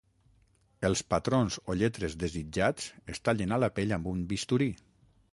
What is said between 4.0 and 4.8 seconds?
un bisturí.